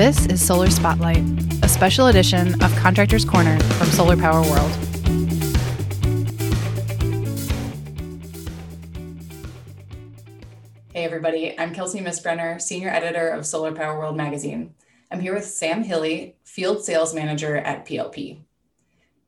This 0.00 0.24
is 0.24 0.42
Solar 0.42 0.70
Spotlight, 0.70 1.22
a 1.62 1.68
special 1.68 2.06
edition 2.06 2.54
of 2.62 2.74
Contractors 2.76 3.22
Corner 3.22 3.60
from 3.60 3.86
Solar 3.88 4.16
Power 4.16 4.40
World. 4.40 4.70
Hey, 10.94 11.04
everybody. 11.04 11.54
I'm 11.58 11.74
Kelsey 11.74 12.00
Misbrenner, 12.00 12.58
Senior 12.62 12.88
Editor 12.88 13.28
of 13.28 13.44
Solar 13.44 13.72
Power 13.72 13.98
World 13.98 14.16
magazine. 14.16 14.72
I'm 15.10 15.20
here 15.20 15.34
with 15.34 15.44
Sam 15.44 15.82
Hilly, 15.82 16.36
Field 16.44 16.82
Sales 16.82 17.14
Manager 17.14 17.58
at 17.58 17.84
PLP. 17.84 18.40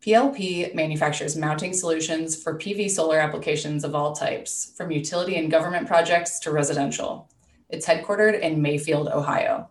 PLP 0.00 0.74
manufactures 0.74 1.36
mounting 1.36 1.74
solutions 1.74 2.34
for 2.42 2.58
PV 2.58 2.88
solar 2.90 3.18
applications 3.18 3.84
of 3.84 3.94
all 3.94 4.14
types, 4.14 4.72
from 4.74 4.90
utility 4.90 5.36
and 5.36 5.50
government 5.50 5.86
projects 5.86 6.38
to 6.38 6.50
residential. 6.50 7.28
It's 7.68 7.86
headquartered 7.86 8.40
in 8.40 8.62
Mayfield, 8.62 9.08
Ohio. 9.08 9.68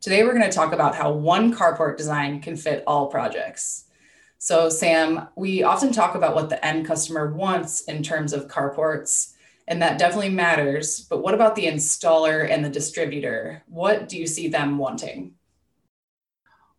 Today, 0.00 0.22
we're 0.22 0.32
going 0.32 0.48
to 0.48 0.52
talk 0.52 0.72
about 0.72 0.94
how 0.94 1.10
one 1.10 1.52
carport 1.52 1.96
design 1.96 2.40
can 2.40 2.56
fit 2.56 2.84
all 2.86 3.08
projects. 3.08 3.86
So, 4.38 4.68
Sam, 4.68 5.26
we 5.34 5.64
often 5.64 5.92
talk 5.92 6.14
about 6.14 6.36
what 6.36 6.48
the 6.48 6.64
end 6.64 6.86
customer 6.86 7.32
wants 7.32 7.80
in 7.82 8.04
terms 8.04 8.32
of 8.32 8.46
carports, 8.46 9.34
and 9.66 9.82
that 9.82 9.98
definitely 9.98 10.28
matters. 10.28 11.00
But 11.00 11.20
what 11.20 11.34
about 11.34 11.56
the 11.56 11.66
installer 11.66 12.48
and 12.48 12.64
the 12.64 12.68
distributor? 12.68 13.64
What 13.66 14.08
do 14.08 14.16
you 14.16 14.28
see 14.28 14.46
them 14.46 14.78
wanting? 14.78 15.34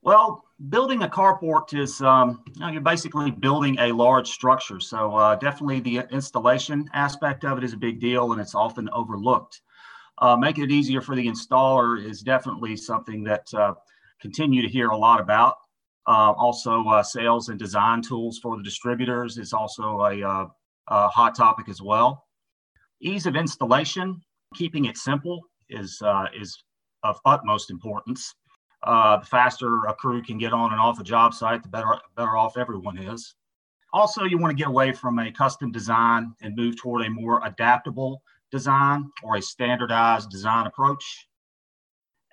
Well, 0.02 0.46
building 0.70 1.04
a 1.04 1.10
carport 1.10 1.78
is 1.78 2.02
um, 2.02 2.42
you 2.56 2.62
know, 2.62 2.70
you're 2.70 2.80
basically 2.80 3.32
building 3.32 3.78
a 3.80 3.92
large 3.92 4.30
structure. 4.30 4.80
So 4.80 5.14
uh, 5.14 5.36
definitely 5.36 5.82
the 5.82 6.08
installation 6.10 6.90
aspect 6.94 7.44
of 7.44 7.58
it 7.58 7.66
is 7.66 7.74
a 7.74 7.78
big 7.78 8.00
deal, 8.00 8.32
and 8.32 8.40
it's 8.40 8.56
often 8.56 8.90
overlooked. 8.94 9.60
Uh, 10.20 10.36
making 10.36 10.66
it 10.66 10.72
easier 10.72 11.02
for 11.02 11.16
the 11.16 11.26
installer 11.26 12.04
is 12.04 12.22
definitely 12.22 12.76
something 12.76 13.24
that 13.24 13.48
uh, 13.54 13.74
continue 14.22 14.62
to 14.62 14.68
hear 14.68 14.90
a 14.90 14.98
lot 14.98 15.22
about. 15.22 15.56
Uh, 16.08 16.34
also, 16.38 16.84
uh, 16.86 17.04
sales 17.04 17.50
and 17.50 17.60
design 17.60 18.02
tools 18.02 18.40
for 18.40 18.58
the 18.58 18.64
distributors 18.64 19.38
is 19.38 19.54
also 19.54 20.02
a, 20.02 20.22
uh, 20.22 20.46
a 20.88 21.08
hot 21.08 21.36
topic 21.36 21.70
as 21.70 21.82
well. 21.82 22.26
Ease 23.02 23.26
of 23.26 23.36
installation, 23.36 24.20
keeping 24.56 24.86
it 24.86 24.98
simple 24.98 25.42
is 25.70 26.02
is 26.34 26.64
of 27.04 27.20
utmost 27.26 27.70
importance. 27.70 28.34
Uh, 28.84 29.18
the 29.18 29.26
faster 29.26 29.86
a 29.86 29.94
crew 29.94 30.22
can 30.22 30.38
get 30.38 30.54
on 30.54 30.72
and 30.72 30.80
off 30.80 31.00
a 31.00 31.04
job 31.04 31.34
site, 31.34 31.62
the 31.64 31.70
better, 31.70 31.98
better 32.16 32.38
off 32.38 32.58
everyone 32.58 32.98
is. 32.98 33.36
Also, 33.92 34.24
you 34.24 34.38
want 34.38 34.52
to 34.52 34.56
get 34.56 34.68
away 34.68 34.92
from 34.92 35.20
a 35.20 35.32
custom 35.32 35.72
design 35.72 36.34
and 36.42 36.56
move 36.56 36.78
toward 36.78 37.06
a 37.06 37.10
more 37.10 37.42
adaptable 37.46 38.22
design 38.52 39.12
or 39.24 39.36
a 39.36 39.42
standardized 39.42 40.30
design 40.30 40.68
approach. 40.68 41.28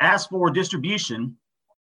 As 0.00 0.26
for 0.26 0.50
distribution, 0.50 1.36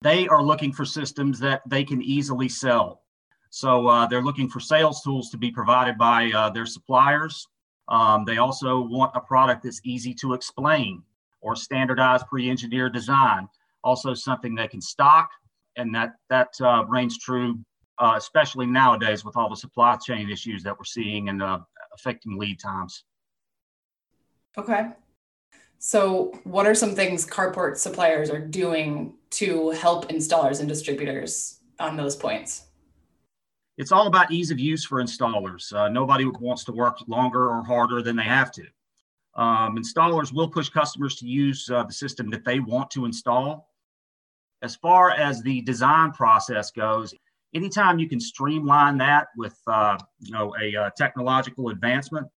they 0.02 0.26
are 0.28 0.42
looking 0.42 0.72
for 0.72 0.84
systems 0.84 1.38
that 1.40 1.62
they 1.68 1.84
can 1.84 2.02
easily 2.02 2.48
sell. 2.48 3.02
So 3.50 3.86
uh, 3.86 4.06
they're 4.06 4.22
looking 4.22 4.48
for 4.48 4.60
sales 4.60 5.02
tools 5.02 5.30
to 5.30 5.38
be 5.38 5.50
provided 5.50 5.98
by 5.98 6.32
uh, 6.34 6.50
their 6.50 6.66
suppliers. 6.66 7.46
Um, 7.88 8.24
they 8.24 8.38
also 8.38 8.80
want 8.80 9.12
a 9.14 9.20
product 9.20 9.62
that's 9.62 9.80
easy 9.84 10.14
to 10.14 10.32
explain 10.32 11.02
or 11.40 11.54
standardized 11.54 12.26
pre-engineered 12.26 12.94
design 12.94 13.48
also 13.84 14.14
something 14.14 14.54
they 14.54 14.68
can 14.68 14.80
stock, 14.80 15.30
and 15.76 15.94
that 15.94 16.14
that 16.30 16.48
uh, 16.60 16.84
reigns 16.88 17.18
true, 17.18 17.58
uh, 17.98 18.14
especially 18.16 18.66
nowadays 18.66 19.24
with 19.24 19.36
all 19.36 19.48
the 19.48 19.56
supply 19.56 19.96
chain 19.96 20.30
issues 20.30 20.62
that 20.62 20.76
we're 20.78 20.84
seeing 20.84 21.28
and 21.28 21.42
uh, 21.42 21.58
affecting 21.94 22.38
lead 22.38 22.58
times. 22.60 23.04
Okay. 24.56 24.90
So, 25.78 26.32
what 26.44 26.66
are 26.66 26.74
some 26.74 26.94
things 26.94 27.26
carport 27.26 27.76
suppliers 27.76 28.30
are 28.30 28.38
doing 28.38 29.14
to 29.30 29.70
help 29.70 30.08
installers 30.10 30.60
and 30.60 30.68
distributors 30.68 31.60
on 31.80 31.96
those 31.96 32.14
points? 32.14 32.66
It's 33.78 33.90
all 33.90 34.06
about 34.06 34.30
ease 34.30 34.50
of 34.50 34.60
use 34.60 34.84
for 34.84 35.02
installers. 35.02 35.72
Uh, 35.72 35.88
nobody 35.88 36.26
wants 36.26 36.64
to 36.64 36.72
work 36.72 36.98
longer 37.08 37.48
or 37.48 37.64
harder 37.64 38.02
than 38.02 38.16
they 38.16 38.22
have 38.22 38.52
to. 38.52 38.62
Um, 39.34 39.76
installers 39.76 40.32
will 40.32 40.48
push 40.48 40.68
customers 40.68 41.16
to 41.16 41.26
use 41.26 41.68
uh, 41.70 41.84
the 41.84 41.92
system 41.92 42.30
that 42.30 42.44
they 42.44 42.60
want 42.60 42.90
to 42.92 43.06
install. 43.06 43.68
As 44.60 44.76
far 44.76 45.10
as 45.10 45.42
the 45.42 45.62
design 45.62 46.12
process 46.12 46.70
goes, 46.70 47.14
anytime 47.54 47.98
you 47.98 48.08
can 48.08 48.20
streamline 48.20 48.98
that 48.98 49.28
with 49.36 49.58
uh, 49.66 49.98
you 50.20 50.32
know 50.32 50.54
a 50.60 50.76
uh, 50.76 50.90
technological 50.96 51.70
advancement, 51.70 52.28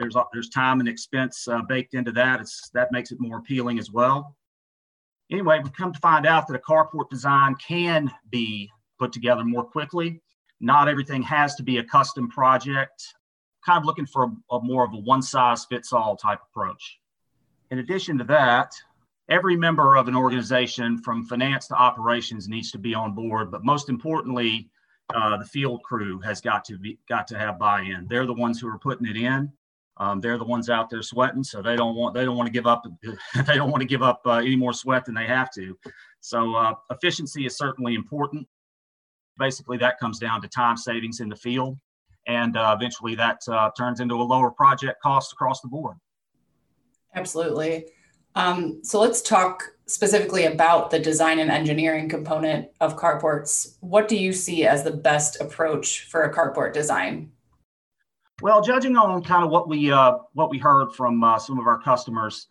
there's 0.00 0.16
there's 0.32 0.48
time 0.48 0.80
and 0.80 0.88
expense 0.88 1.46
uh, 1.46 1.62
baked 1.62 1.94
into 1.94 2.12
that. 2.12 2.40
It's 2.40 2.70
that 2.74 2.92
makes 2.92 3.12
it 3.12 3.20
more 3.20 3.38
appealing 3.38 3.78
as 3.78 3.90
well. 3.90 4.36
Anyway, 5.30 5.60
we've 5.62 5.72
come 5.72 5.92
to 5.92 6.00
find 6.00 6.26
out 6.26 6.48
that 6.48 6.56
a 6.56 6.58
carport 6.58 7.08
design 7.08 7.54
can 7.56 8.10
be 8.30 8.70
put 8.98 9.12
together 9.12 9.44
more 9.44 9.64
quickly. 9.64 10.20
Not 10.60 10.88
everything 10.88 11.22
has 11.22 11.54
to 11.56 11.62
be 11.62 11.78
a 11.78 11.84
custom 11.84 12.28
project. 12.28 13.14
Kind 13.64 13.78
of 13.78 13.84
looking 13.84 14.06
for 14.06 14.24
a, 14.24 14.56
a 14.56 14.60
more 14.62 14.84
of 14.84 14.92
a 14.92 14.98
one 14.98 15.22
size 15.22 15.64
fits 15.66 15.92
all 15.92 16.16
type 16.16 16.40
approach. 16.50 16.98
In 17.70 17.78
addition 17.78 18.18
to 18.18 18.24
that, 18.24 18.72
every 19.30 19.56
member 19.56 19.96
of 19.96 20.08
an 20.08 20.16
organization 20.16 20.98
from 20.98 21.24
finance 21.24 21.68
to 21.68 21.74
operations 21.74 22.48
needs 22.48 22.72
to 22.72 22.78
be 22.78 22.94
on 22.94 23.14
board 23.14 23.50
but 23.50 23.64
most 23.64 23.88
importantly 23.88 24.68
uh, 25.14 25.36
the 25.36 25.44
field 25.44 25.82
crew 25.82 26.18
has 26.20 26.40
got 26.40 26.64
to 26.64 26.76
be 26.76 26.98
got 27.08 27.26
to 27.28 27.38
have 27.38 27.58
buy-in 27.58 28.06
they're 28.08 28.26
the 28.26 28.34
ones 28.34 28.60
who 28.60 28.68
are 28.68 28.78
putting 28.78 29.06
it 29.06 29.16
in 29.16 29.50
um, 30.00 30.18
they're 30.18 30.38
the 30.38 30.44
ones 30.44 30.70
out 30.70 30.90
there 30.90 31.02
sweating 31.02 31.44
so 31.44 31.62
they 31.62 31.76
don't 31.76 31.94
want 31.94 32.14
they 32.14 32.24
don't 32.24 32.36
want 32.36 32.46
to 32.46 32.52
give 32.52 32.66
up 32.66 32.84
they 33.46 33.54
don't 33.54 33.70
want 33.70 33.80
to 33.80 33.86
give 33.86 34.02
up 34.02 34.20
uh, 34.26 34.38
any 34.38 34.56
more 34.56 34.72
sweat 34.72 35.04
than 35.04 35.14
they 35.14 35.26
have 35.26 35.50
to 35.52 35.78
so 36.20 36.54
uh, 36.56 36.74
efficiency 36.90 37.46
is 37.46 37.56
certainly 37.56 37.94
important 37.94 38.46
basically 39.38 39.76
that 39.76 39.98
comes 40.00 40.18
down 40.18 40.40
to 40.42 40.48
time 40.48 40.76
savings 40.76 41.20
in 41.20 41.28
the 41.28 41.36
field 41.36 41.78
and 42.26 42.56
uh, 42.56 42.74
eventually 42.76 43.14
that 43.14 43.40
uh, 43.48 43.70
turns 43.76 44.00
into 44.00 44.14
a 44.14 44.22
lower 44.22 44.50
project 44.50 45.00
cost 45.02 45.32
across 45.32 45.60
the 45.60 45.68
board 45.68 45.96
absolutely 47.14 47.86
um, 48.36 48.80
so 48.84 49.00
let's 49.00 49.22
talk 49.22 49.64
specifically 49.86 50.44
about 50.44 50.90
the 50.90 51.00
design 51.00 51.40
and 51.40 51.50
engineering 51.50 52.08
component 52.08 52.68
of 52.80 52.96
carports. 52.96 53.74
What 53.80 54.06
do 54.06 54.16
you 54.16 54.32
see 54.32 54.64
as 54.64 54.84
the 54.84 54.92
best 54.92 55.40
approach 55.40 56.04
for 56.04 56.22
a 56.22 56.32
carport 56.32 56.72
design? 56.72 57.32
Well, 58.42 58.62
judging 58.62 58.96
on 58.96 59.22
kind 59.22 59.44
of 59.44 59.50
what 59.50 59.68
we 59.68 59.92
uh, 59.92 60.18
what 60.32 60.50
we 60.50 60.58
heard 60.58 60.92
from 60.92 61.22
uh, 61.22 61.38
some 61.38 61.58
of 61.58 61.66
our 61.66 61.80
customers, 61.80 62.46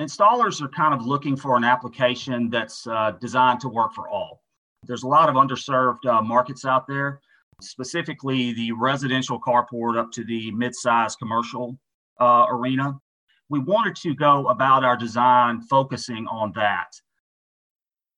installers 0.00 0.60
are 0.60 0.68
kind 0.68 0.92
of 0.92 1.06
looking 1.06 1.36
for 1.36 1.56
an 1.56 1.64
application 1.64 2.50
that's 2.50 2.86
uh, 2.86 3.12
designed 3.20 3.60
to 3.60 3.68
work 3.68 3.94
for 3.94 4.08
all. 4.08 4.42
There's 4.82 5.04
a 5.04 5.08
lot 5.08 5.28
of 5.28 5.34
underserved 5.36 6.04
uh, 6.06 6.22
markets 6.22 6.64
out 6.64 6.86
there, 6.86 7.20
specifically 7.60 8.52
the 8.52 8.72
residential 8.72 9.40
carport 9.40 9.98
up 9.98 10.12
to 10.12 10.24
the 10.24 10.50
mid-sized 10.52 11.18
commercial 11.18 11.78
uh, 12.20 12.46
arena 12.50 13.00
we 13.48 13.58
wanted 13.60 13.94
to 13.96 14.14
go 14.14 14.48
about 14.48 14.84
our 14.84 14.96
design 14.96 15.60
focusing 15.60 16.26
on 16.26 16.52
that. 16.54 16.88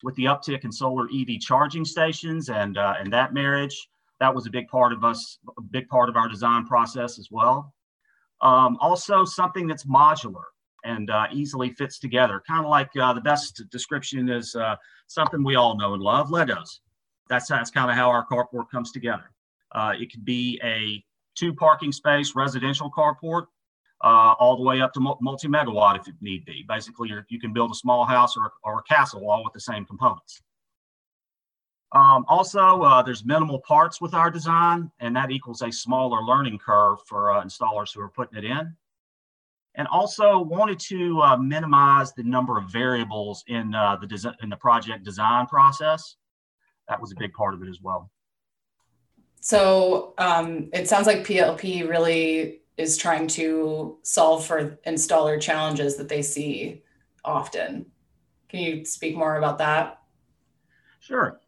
With 0.03 0.15
the 0.15 0.25
uptick 0.25 0.65
in 0.65 0.73
solar 0.73 1.07
EV 1.13 1.41
charging 1.41 1.85
stations 1.85 2.49
and 2.49 2.79
uh, 2.79 2.95
and 2.99 3.13
that 3.13 3.35
marriage, 3.35 3.89
that 4.21 4.35
was 4.35 4.47
a 4.47 4.51
big 4.51 4.69
part 4.69 4.93
of 4.93 5.05
us, 5.05 5.39
a 5.57 5.63
big 5.63 5.89
part 5.89 6.09
of 6.09 6.17
our 6.17 6.29
design 6.29 6.67
process 6.67 7.19
as 7.19 7.29
well. 7.31 7.73
Um, 8.41 8.77
also, 8.81 9.25
something 9.25 9.67
that's 9.67 9.85
modular 9.85 10.45
and 10.85 11.11
uh, 11.11 11.27
easily 11.33 11.71
fits 11.71 11.99
together, 11.99 12.43
kind 12.47 12.65
of 12.65 12.71
like 12.71 12.91
uh, 13.01 13.13
the 13.13 13.21
best 13.21 13.63
description 13.71 14.29
is 14.29 14.55
uh, 14.55 14.77
something 15.09 15.43
we 15.43 15.57
all 15.57 15.77
know 15.77 15.95
and 15.95 16.03
love, 16.03 16.29
Legos. 16.29 16.81
That's 17.29 17.49
that's 17.49 17.71
kind 17.71 17.91
of 17.91 17.97
how 17.97 18.09
our 18.09 18.27
carport 18.27 18.71
comes 18.71 18.93
together. 18.93 19.31
Uh, 19.73 19.93
it 19.99 20.11
could 20.11 20.25
be 20.25 20.61
a 20.65 21.05
two 21.37 21.53
parking 21.55 21.93
space 21.93 22.35
residential 22.35 22.91
carport 22.91 23.47
uh, 24.03 24.35
all 24.39 24.57
the 24.57 24.63
way 24.63 24.81
up 24.81 24.93
to 24.95 25.01
multi 25.01 25.49
megawatt 25.49 25.99
if 25.99 26.15
need 26.21 26.45
be. 26.45 26.65
Basically, 26.69 27.11
you 27.29 27.41
can 27.41 27.53
build 27.53 27.71
a 27.71 27.75
small 27.75 28.05
house 28.05 28.37
or, 28.37 28.53
or 28.65 28.79
a 28.79 28.83
castle 28.83 29.29
all 29.29 29.45
with 29.45 29.53
the 29.53 29.61
same 29.61 29.85
components. 29.85 30.43
Um, 31.93 32.27
also, 32.29 32.83
uh, 32.83 33.03
there's 33.03 33.25
minimal 33.25 33.61
parts 33.61 34.01
with 34.01 34.13
our 34.13 34.31
design, 34.31 34.91
and 35.01 35.17
that 35.17 35.31
equals 35.31 35.63
a 35.63 35.73
smaller 35.73 36.23
learning 36.23 36.59
curve 36.59 36.99
for 37.07 37.33
uh, 37.33 37.43
installers 37.43 37.95
who 37.95 38.03
are 38.03 38.11
putting 38.11 38.39
it 38.39 38.45
in. 38.45 38.77
And 39.75 39.89
also 39.89 40.39
wanted 40.39 40.79
to 40.81 41.21
uh, 41.23 41.37
minimize 41.37 42.13
the 42.13 42.25
number 42.25 42.59
of 42.59 42.65
variables 42.71 43.45
in 43.47 43.75
uh, 43.75 43.97
the 43.97 44.07
design, 44.07 44.35
in 44.43 44.51
the 44.51 44.57
project 44.57 45.05
design 45.05 45.47
process. 45.47 46.17
That 46.89 47.01
was 47.01 47.13
a 47.13 47.17
big 47.17 47.33
part 47.33 47.55
of 47.55 47.63
it 47.63 47.69
as 47.69 47.81
well. 47.81 48.11
So 49.41 50.15
um, 50.19 50.69
it 50.73 50.89
sounds 50.89 51.07
like 51.07 51.25
PLP 51.25 51.89
really 51.89 52.63
is 52.77 52.97
trying 52.97 53.29
to 53.29 53.99
solve 54.03 54.45
for 54.45 54.79
installer 54.87 55.41
challenges 55.41 55.97
that 55.97 56.09
they 56.09 56.23
see 56.23 56.83
often. 57.25 57.87
Can 58.49 58.61
you 58.61 58.85
speak 58.85 59.17
more 59.17 59.37
about 59.37 59.59
that? 59.59 60.01
Sure. 61.01 61.41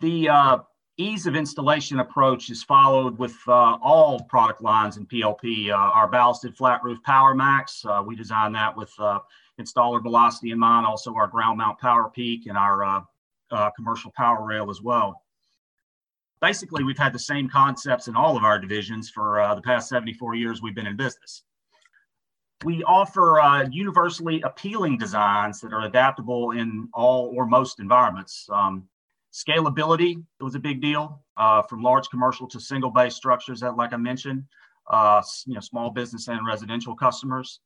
The 0.00 0.28
uh, 0.28 0.58
ease 0.96 1.26
of 1.26 1.34
installation 1.34 1.98
approach 1.98 2.50
is 2.50 2.62
followed 2.62 3.18
with 3.18 3.36
uh, 3.48 3.78
all 3.82 4.20
product 4.24 4.62
lines 4.62 4.96
in 4.96 5.06
PLP. 5.06 5.70
Uh, 5.70 5.74
our 5.74 6.08
ballasted 6.08 6.56
flat 6.56 6.82
roof 6.84 7.02
Power 7.02 7.34
Max, 7.34 7.84
uh, 7.84 8.02
we 8.04 8.14
designed 8.14 8.54
that 8.54 8.76
with 8.76 8.92
uh, 9.00 9.18
installer 9.60 10.00
velocity 10.00 10.52
in 10.52 10.58
mind, 10.58 10.86
also 10.86 11.14
our 11.14 11.26
ground 11.26 11.58
mount 11.58 11.78
Power 11.78 12.10
Peak 12.10 12.46
and 12.46 12.56
our 12.56 12.84
uh, 12.84 13.00
uh, 13.50 13.70
commercial 13.70 14.12
power 14.16 14.44
rail 14.44 14.70
as 14.70 14.80
well. 14.80 15.22
Basically, 16.40 16.84
we've 16.84 16.98
had 16.98 17.12
the 17.12 17.18
same 17.18 17.48
concepts 17.48 18.06
in 18.06 18.14
all 18.14 18.36
of 18.36 18.44
our 18.44 18.60
divisions 18.60 19.10
for 19.10 19.52
the 19.56 19.62
past 19.62 19.88
74 19.88 20.36
years 20.36 20.62
we've 20.62 20.76
been 20.76 20.86
in 20.86 20.96
business. 20.96 21.42
We 22.64 22.84
offer 22.84 23.66
universally 23.72 24.42
appealing 24.42 24.98
designs 24.98 25.60
that 25.60 25.72
are 25.72 25.82
adaptable 25.82 26.52
in 26.52 26.88
all 26.94 27.32
or 27.36 27.46
most 27.46 27.80
environments. 27.80 28.48
Um, 28.52 28.88
Scalability 29.38 30.24
was 30.40 30.56
a 30.56 30.58
big 30.58 30.80
deal 30.80 31.22
uh, 31.36 31.62
from 31.62 31.80
large 31.80 32.08
commercial 32.08 32.48
to 32.48 32.58
single 32.58 32.90
base 32.90 33.14
structures 33.14 33.60
that, 33.60 33.76
like 33.76 33.92
I 33.92 33.96
mentioned, 33.96 34.42
uh, 34.90 35.22
you 35.46 35.54
know, 35.54 35.60
small 35.60 35.90
business 35.90 36.26
and 36.26 36.44
residential 36.44 36.96
customers 36.96 37.60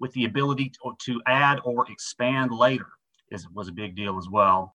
with 0.00 0.12
the 0.12 0.26
ability 0.26 0.70
to, 0.82 0.92
to 1.06 1.22
add 1.26 1.60
or 1.64 1.90
expand 1.90 2.52
later 2.52 2.88
is, 3.30 3.48
was 3.54 3.68
a 3.68 3.72
big 3.72 3.96
deal 3.96 4.18
as 4.18 4.28
well. 4.28 4.74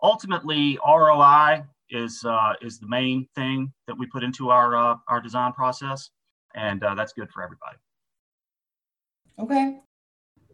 Ultimately, 0.00 0.78
ROI 0.86 1.64
is, 1.90 2.24
uh, 2.24 2.52
is 2.60 2.78
the 2.78 2.88
main 2.88 3.26
thing 3.34 3.72
that 3.88 3.98
we 3.98 4.06
put 4.06 4.22
into 4.22 4.50
our, 4.50 4.76
uh, 4.76 4.96
our 5.08 5.20
design 5.20 5.52
process, 5.52 6.10
and 6.54 6.84
uh, 6.84 6.94
that's 6.94 7.12
good 7.12 7.30
for 7.30 7.42
everybody. 7.42 7.78
Okay. 9.40 9.80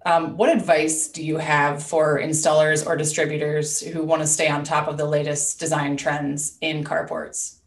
Um, 0.06 0.37
what 0.37 0.49
advice 0.49 1.09
do 1.09 1.25
you 1.25 1.39
have 1.39 1.83
for 1.83 2.21
installers 2.21 2.87
or 2.87 2.97
distributors 2.97 3.81
who 3.81 4.03
want 4.03 4.23
to 4.23 4.29
stay 4.29 4.49
on 4.49 4.65
top 4.65 4.89
of 4.89 4.97
the 4.97 5.05
latest 5.05 5.59
design 5.59 5.97
trends 5.97 6.56
in 6.61 6.85
carports? 6.85 7.59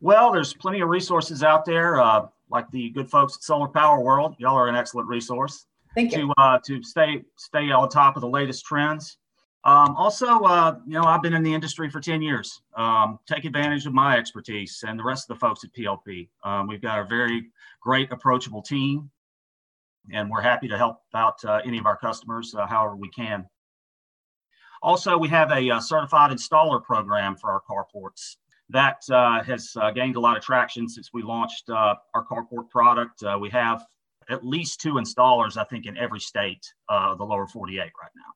Well, 0.00 0.32
there's 0.32 0.54
plenty 0.54 0.80
of 0.80 0.88
resources 0.88 1.42
out 1.42 1.64
there, 1.64 2.00
uh, 2.00 2.26
like 2.50 2.70
the 2.70 2.90
good 2.90 3.10
folks 3.10 3.36
at 3.36 3.42
Solar 3.42 3.68
Power 3.68 4.00
World. 4.00 4.36
Y'all 4.38 4.56
are 4.56 4.68
an 4.68 4.76
excellent 4.76 5.08
resource. 5.08 5.66
Thank 5.94 6.12
you. 6.12 6.26
To, 6.26 6.34
uh, 6.38 6.58
to 6.66 6.82
stay 6.82 7.22
stay 7.36 7.70
on 7.70 7.88
top 7.88 8.16
of 8.16 8.20
the 8.20 8.28
latest 8.28 8.64
trends. 8.64 9.18
Um, 9.64 9.96
also, 9.96 10.26
uh, 10.40 10.76
you 10.86 10.92
know, 10.92 11.04
I've 11.04 11.22
been 11.22 11.32
in 11.32 11.42
the 11.42 11.54
industry 11.54 11.88
for 11.88 12.00
10 12.00 12.20
years. 12.20 12.60
Um, 12.76 13.18
take 13.26 13.46
advantage 13.46 13.86
of 13.86 13.94
my 13.94 14.18
expertise 14.18 14.84
and 14.86 14.98
the 14.98 15.04
rest 15.04 15.30
of 15.30 15.36
the 15.36 15.40
folks 15.40 15.64
at 15.64 15.72
PLP. 15.72 16.28
Um, 16.42 16.66
we've 16.66 16.82
got 16.82 16.98
a 16.98 17.04
very 17.04 17.46
great, 17.80 18.12
approachable 18.12 18.60
team 18.60 19.10
and 20.12 20.30
we're 20.30 20.40
happy 20.40 20.68
to 20.68 20.76
help 20.76 20.98
out 21.14 21.42
uh, 21.44 21.60
any 21.64 21.78
of 21.78 21.86
our 21.86 21.96
customers 21.96 22.54
uh, 22.54 22.66
however 22.66 22.96
we 22.96 23.08
can. 23.10 23.46
Also, 24.82 25.16
we 25.16 25.28
have 25.28 25.50
a, 25.50 25.70
uh, 25.70 25.80
certified 25.80 26.30
installer 26.30 26.82
program 26.82 27.36
for 27.36 27.50
our 27.50 27.62
carports. 27.68 28.36
That 28.68 28.98
uh, 29.10 29.42
has 29.42 29.72
uh, 29.80 29.90
gained 29.90 30.16
a 30.16 30.20
lot 30.20 30.36
of 30.36 30.42
traction 30.42 30.88
since 30.88 31.10
we 31.12 31.22
launched 31.22 31.70
uh, 31.70 31.94
our 32.14 32.24
carport 32.24 32.70
product. 32.70 33.22
we 33.40 33.50
have 33.50 33.84
at 34.30 34.44
least 34.44 34.80
two 34.80 34.94
installers, 34.94 35.56
I 35.56 35.64
think, 35.64 35.86
in 35.86 35.96
every 35.96 36.20
state 36.20 36.66
of 36.88 37.18
the 37.18 37.24
lower 37.24 37.46
48 37.46 37.78
right 37.78 37.90
now. 38.16 38.32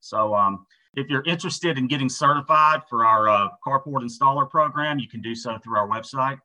So 0.00 0.34
um, 0.34 0.66
if 0.94 1.08
you're 1.08 1.24
interested 1.24 1.76
in 1.76 1.88
getting 1.88 2.08
certified 2.08 2.82
for 2.88 3.04
our 3.04 3.50
carport 3.66 4.02
installer 4.02 4.48
program, 4.48 4.98
you 4.98 5.08
can 5.08 5.20
do 5.20 5.34
so 5.34 5.58
through 5.58 5.78
our 5.78 5.88
website. 5.88 6.38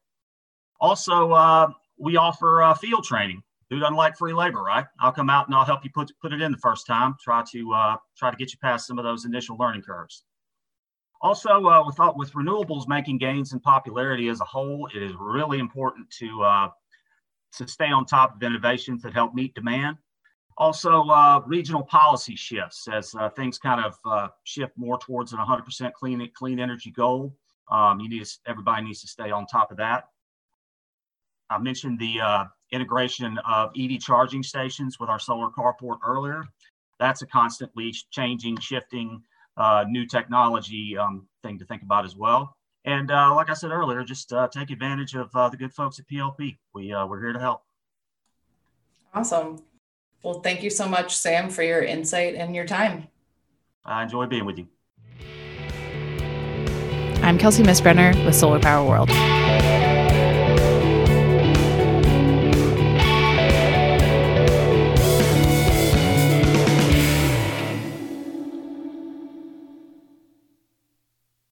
Also, 0.82 1.74
we 1.98 2.18
offer 2.18 2.74
field 2.82 3.06
training 3.06 3.42
who 3.72 3.80
doesn't 3.80 3.96
like 3.96 4.18
free 4.18 4.34
labor, 4.34 4.62
right? 4.62 4.86
I'll 5.00 5.14
come 5.14 5.30
out 5.30 5.48
and 5.48 5.56
I'll 5.56 5.66
help 5.66 5.84
you 5.84 5.90
put 5.96 6.12
put 6.22 6.34
it 6.34 6.42
in 6.42 6.52
the 6.52 6.58
first 6.58 6.86
time. 6.86 7.16
Try 7.24 7.44
to 7.54 7.74
uh, 7.74 7.96
try 8.18 8.30
to 8.30 8.38
get 8.38 8.52
you 8.52 8.60
past 8.62 8.86
some 8.86 9.00
of 9.00 9.06
those 9.06 9.26
initial 9.26 9.58
learning 9.58 9.82
curves. 9.82 10.26
Also, 11.22 11.66
uh, 11.66 11.84
with 11.86 11.98
with 12.16 12.34
renewables 12.34 12.88
making 12.88 13.18
gains 13.18 13.54
in 13.54 13.60
popularity 13.62 14.28
as 14.28 14.42
a 14.42 14.46
whole, 14.46 14.90
it 14.94 15.02
is 15.02 15.14
really 15.18 15.60
important 15.60 16.10
to 16.20 16.44
uh, 16.44 16.70
to 17.54 17.68
stay 17.68 17.88
on 17.88 18.06
top 18.06 18.36
of 18.36 18.44
innovations 18.44 19.02
that 19.04 19.14
help 19.14 19.34
meet 19.34 19.56
demand. 19.56 19.98
Also, 20.58 21.04
uh, 21.04 21.42
regional 21.46 21.84
policy 21.84 22.36
shifts 22.36 22.88
as 22.92 23.16
uh, 23.16 23.30
things 23.30 23.58
kind 23.58 23.84
of 23.84 23.98
uh, 24.06 24.28
shift 24.44 24.74
more 24.78 24.98
towards 24.98 25.32
an 25.32 25.40
100% 25.40 25.94
clean 25.94 26.30
clean 26.36 26.60
energy 26.60 26.92
goal. 26.92 27.34
Um, 27.72 28.02
you 28.02 28.10
need 28.10 28.26
to, 28.26 28.38
everybody 28.48 28.84
needs 28.84 29.00
to 29.02 29.08
stay 29.08 29.32
on 29.32 29.46
top 29.46 29.72
of 29.72 29.78
that. 29.78 30.10
I 31.50 31.58
mentioned 31.58 32.00
the 32.00 32.20
uh, 32.20 32.46
integration 32.72 33.38
of 33.40 33.72
EV 33.78 34.00
charging 34.00 34.44
stations 34.44 35.00
with 35.00 35.10
our 35.10 35.20
solar 35.20 35.50
carport 35.50 35.98
earlier. 36.06 36.44
That's 37.00 37.22
a 37.22 37.28
constantly 37.28 37.94
changing, 38.12 38.60
shifting, 38.60 39.22
uh, 39.58 39.86
new 39.88 40.06
technology 40.06 40.98
um, 40.98 41.28
thing 41.44 41.60
to 41.60 41.66
think 41.66 41.82
about 41.82 42.06
as 42.06 42.16
well. 42.16 42.56
And 42.86 43.12
uh, 43.12 43.36
like 43.36 43.50
I 43.50 43.54
said 43.54 43.72
earlier, 43.72 44.04
just 44.04 44.34
uh, 44.34 44.48
take 44.48 44.72
advantage 44.72 45.14
of 45.16 45.30
uh, 45.36 45.50
the 45.50 45.58
good 45.58 45.74
folks 45.74 46.00
at 46.00 46.08
PLP. 46.08 46.58
We, 46.74 46.94
uh, 46.94 47.06
we're 47.06 47.22
here 47.22 47.34
to 47.34 47.40
help. 47.40 47.64
Awesome. 49.14 49.62
Well, 50.24 50.42
thank 50.42 50.64
you 50.64 50.70
so 50.70 50.88
much, 50.88 51.16
Sam, 51.16 51.50
for 51.50 51.64
your 51.64 51.82
insight 51.82 52.36
and 52.36 52.56
your 52.56 52.66
time. 52.66 53.08
I 53.84 54.04
enjoy 54.04 54.28
being 54.28 54.46
with 54.46 54.58
you. 54.58 54.68
I'm 57.24 57.38
Kelsey 57.38 57.64
Misbrenner 57.64 58.26
with 58.26 58.36
Solar 58.36 58.60
Power 58.60 58.88
World. 58.88 59.10